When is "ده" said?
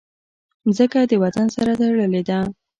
2.29-2.39